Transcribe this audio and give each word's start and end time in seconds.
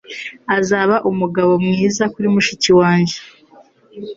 Azaba 0.57 0.95
umugabo 1.09 1.51
mwiza 1.65 2.03
kuri 2.13 2.27
mushiki 2.33 2.71
wanjye. 2.79 3.15